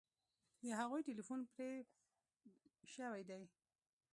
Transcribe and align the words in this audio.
د 0.63 0.65
هغوی 0.79 1.01
ټیلیفون 1.07 1.39
پرې 1.53 1.71
شوی 2.95 3.21
دی 3.29 3.41